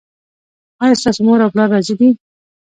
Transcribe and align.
ایا 0.83 0.99
ستاسو 1.01 1.21
مور 1.27 1.39
او 1.43 1.51
پلار 1.53 1.67
راضي 1.73 1.93
دي؟ 1.99 2.09